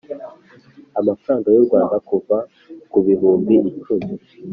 amafaranga 0.99 1.47
y 1.51 1.57
u 1.61 1.65
Rwanda 1.65 1.95
kuva 2.09 2.37
ku 2.91 2.97
bihumbi 3.05 3.55
icumi 3.69 4.09